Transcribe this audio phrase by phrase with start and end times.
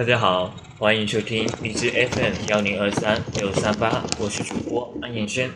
[0.00, 5.50] 大家好，欢迎收听荔枝 FM 幺零二三六三八，我是主播安彦轩。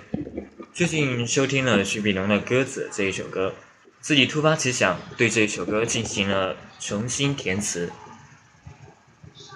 [0.74, 3.54] 最近收听了徐秉龙的《鸽子》这一首歌，
[4.03, 7.90] 自己突发奇想，对这首歌进行了重新填词。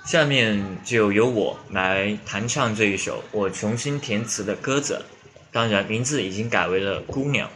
[0.06, 5.04] 下面就由我来弹唱这一首我重新填词的歌子，
[5.52, 7.50] 当然名字已经改为了《姑娘》。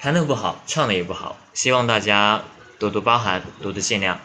[0.00, 2.42] 弹的不好，唱的也不好，希望大家
[2.76, 4.16] 多多包涵，多多见谅。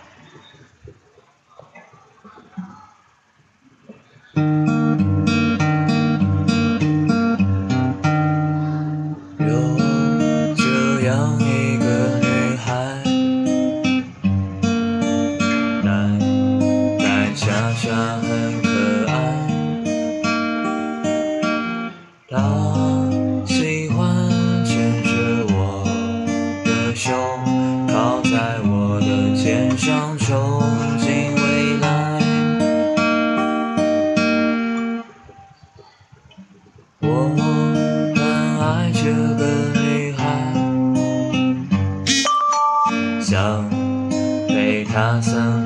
[44.96, 45.65] 他桑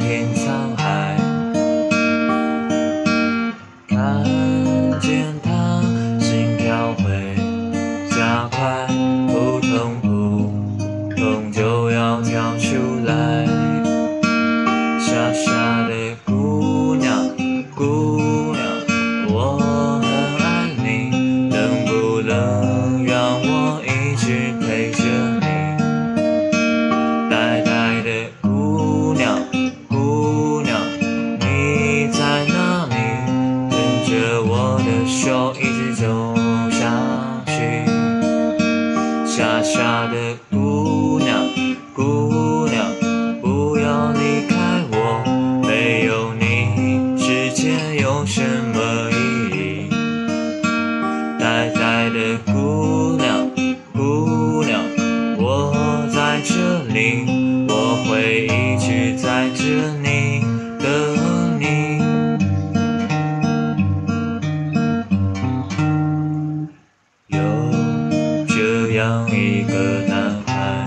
[69.32, 69.74] 一个
[70.08, 70.86] 男孩，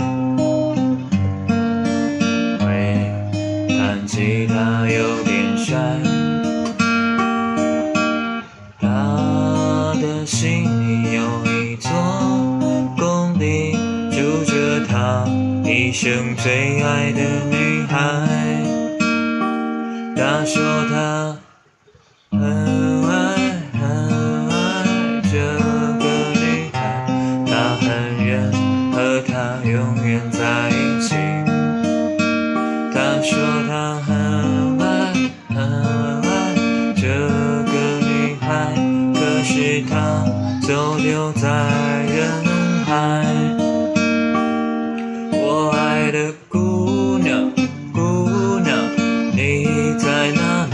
[2.58, 2.64] 会
[3.68, 5.78] 弹吉他，有点帅。
[8.80, 11.90] 他的心里有一座
[12.96, 13.72] 工地，
[14.10, 15.24] 住着他。
[15.64, 17.20] 一生最爱的
[17.50, 17.96] 女孩，
[20.16, 21.36] 他说他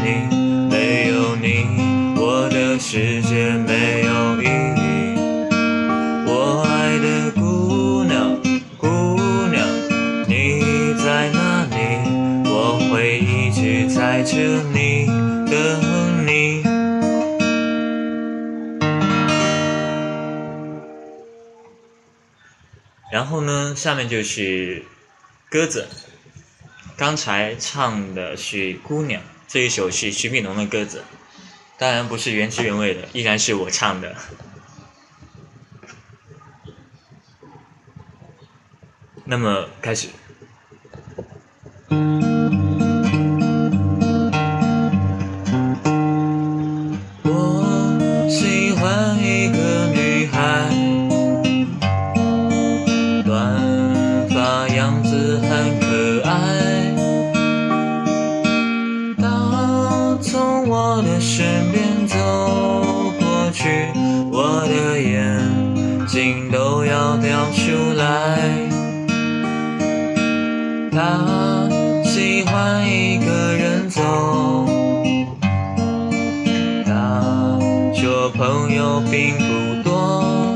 [0.03, 0.69] 你？
[0.71, 1.67] 没有你，
[2.17, 5.17] 我的世界没有意义。
[6.27, 8.41] 我爱的姑娘，
[8.77, 8.89] 姑
[9.49, 9.67] 娘，
[10.29, 11.77] 你在哪里？
[12.51, 15.07] 我会一直在这里
[15.51, 16.63] 等你。
[23.11, 24.85] 然后呢，下面就是
[25.51, 25.89] 鸽子。
[26.97, 31.03] 刚才唱的是《姑娘》，这一首是徐秉龙的歌子，
[31.79, 34.15] 当然不是原汁原味的，依然是我唱的。
[39.25, 40.09] 那么开始。
[47.23, 50.69] 我喜欢一个女孩。
[53.25, 55.78] 短发样子很
[78.39, 80.55] 朋友并不多。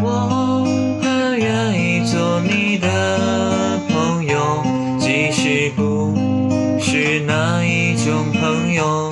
[0.00, 0.64] 我
[1.02, 4.62] 很愿意做你的朋友，
[5.00, 6.14] 即使不
[6.80, 9.10] 是那一种朋友。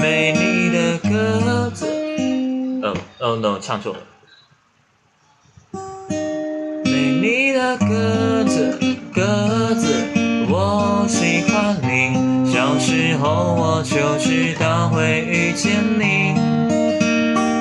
[0.00, 1.86] 美丽的鸽子，
[2.82, 4.00] 哦哦，no，唱错了。
[6.84, 8.76] 美丽的鸽子，
[9.14, 9.22] 鸽
[9.76, 10.02] 子，
[10.78, 16.34] 我喜欢你，小时候我就知道会遇见你。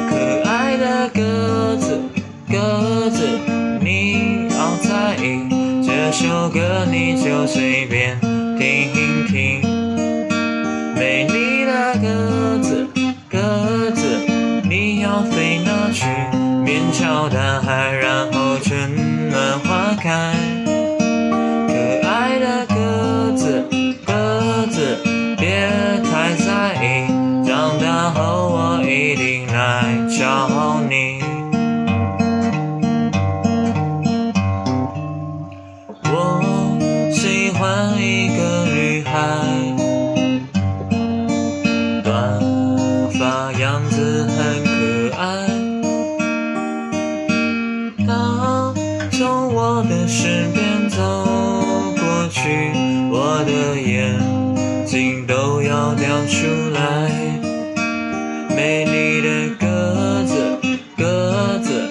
[0.10, 2.02] 可爱的鸽子，
[2.52, 3.26] 鸽子，
[3.80, 5.48] 你要在意，
[5.82, 9.62] 这首歌你就随便听听。
[10.94, 12.86] 美丽的鸽子，
[13.30, 14.26] 鸽子，
[14.68, 16.06] 你要飞哪去？
[16.66, 20.55] 面朝大海，然后春暖花开。
[53.38, 54.16] 我的眼
[54.86, 57.12] 睛都要掉出来。
[58.56, 60.58] 美丽的鸽子，
[60.96, 61.84] 鸽子，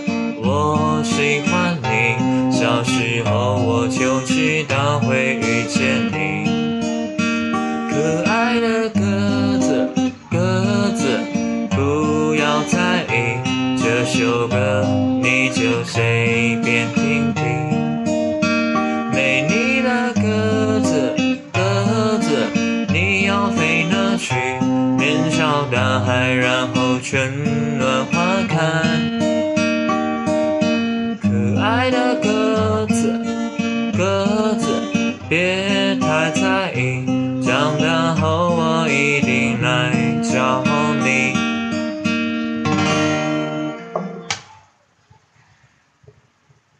[0.43, 2.17] 我喜欢你。
[2.51, 6.47] 小时候我就知道会遇见你。
[7.91, 9.01] 可爱的鸽
[27.01, 28.57] 春暖花开。
[31.21, 33.25] 可爱的鸽子，
[33.97, 34.69] 鸽子，
[35.29, 37.05] 别太在意，
[37.43, 40.65] 长大后我一定来找
[41.03, 41.35] 你。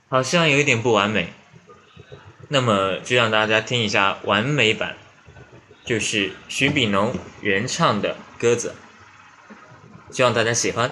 [0.09, 1.33] 好像有一点不完美，
[2.49, 4.95] 那么就让大家听一下完美版，
[5.85, 8.69] 就是徐秉龙原唱的《鸽子》，
[10.15, 10.89] 希望大家喜欢。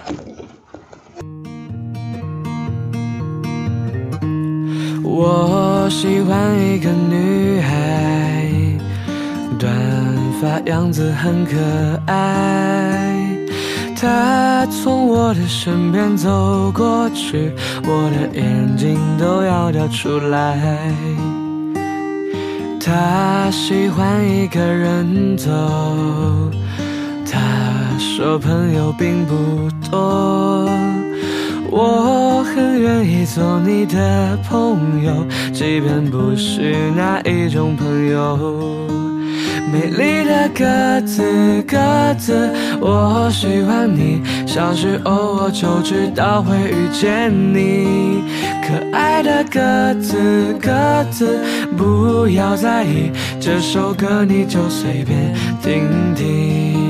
[5.04, 8.50] 我喜欢一个女孩，
[9.60, 9.72] 短
[10.40, 11.52] 发样子很可
[12.08, 13.38] 爱。
[13.94, 17.52] 她从我的身边走过去，
[17.84, 20.92] 我的眼睛都要掉出来。
[22.84, 25.48] 她喜欢一个人走，
[27.32, 27.38] 她
[27.98, 30.68] 说朋友并不多。
[31.70, 38.86] 我很愿意做你的朋友，即便不是那一种朋友。
[39.72, 41.22] 美丽的鸽子，
[41.66, 41.78] 鸽
[42.18, 44.20] 子，我喜欢你。
[44.46, 48.22] 小时候我就知道会遇见你。
[48.62, 50.70] 可爱的鸽子，鸽
[51.10, 51.40] 子，
[51.74, 56.81] 不要在意，这首歌你就随便听听。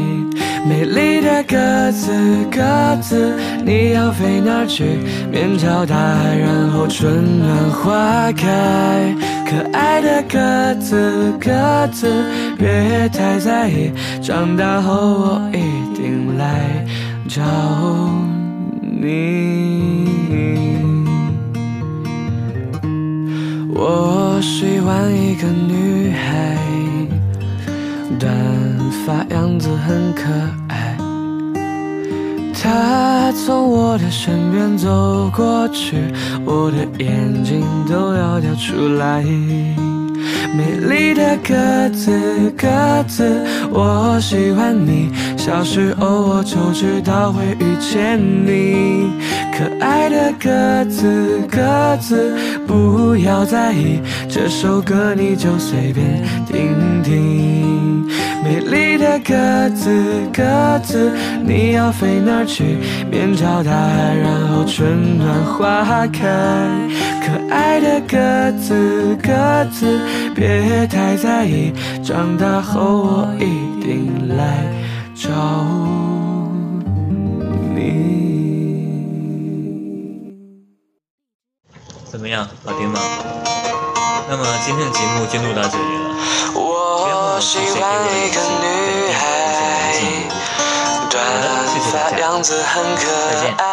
[0.64, 2.12] 美丽的鸽子，
[2.50, 4.84] 鸽子，你要飞哪去？
[5.30, 9.14] 面朝大海，然后春暖花开。
[9.44, 12.06] 可爱的鸽子，鸽子，
[12.56, 13.92] 别太在意，
[14.22, 16.86] 长大后我一定来
[17.28, 17.42] 找
[18.80, 20.06] 你。
[23.74, 26.56] 我喜欢一个女孩。
[28.18, 28.32] 短
[29.04, 30.22] 发样子很可
[30.68, 30.96] 爱，
[32.54, 35.96] 她从我的身边走过去，
[36.44, 39.24] 我的眼睛都要掉出来。
[40.54, 42.12] 美丽的鸽子，
[42.56, 42.68] 鸽
[43.08, 43.24] 子，
[43.72, 45.10] 我喜欢你。
[45.36, 49.10] 小时候我就知道会遇见你。
[49.52, 52.36] 可爱的鸽子，鸽子，
[52.68, 57.51] 不要在意，这首歌你就随便听听。
[59.12, 59.90] 的鸽子，
[60.32, 61.12] 鸽子，
[61.44, 62.78] 你要飞哪儿去？
[63.10, 66.22] 面朝大海，然后春暖花开。
[67.20, 68.16] 可爱的鸽
[68.58, 70.00] 子，鸽子，
[70.34, 74.64] 别太在意，长大后我一定来
[75.14, 75.30] 找
[77.74, 77.82] 你。
[82.10, 82.98] 怎么样，好听吗？
[84.30, 86.00] 那么今天的节目就录到这里了。
[87.42, 89.20] 我喜欢一个女孩，
[91.10, 91.20] 短
[91.90, 93.02] 发样子很可
[93.58, 93.71] 爱。